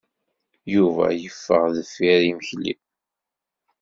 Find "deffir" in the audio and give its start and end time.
1.75-2.19